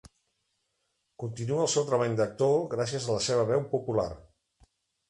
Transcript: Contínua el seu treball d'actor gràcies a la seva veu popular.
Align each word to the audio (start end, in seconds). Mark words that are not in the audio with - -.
Contínua 1.25 1.61
el 1.67 1.71
seu 1.75 1.85
treball 1.91 2.17
d'actor 2.21 2.59
gràcies 2.75 3.07
a 3.07 3.19
la 3.21 3.25
seva 3.31 3.47
veu 3.53 3.67
popular. 3.77 4.09